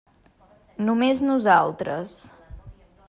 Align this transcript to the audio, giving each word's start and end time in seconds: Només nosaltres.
Només 0.87 1.21
nosaltres. 1.27 2.17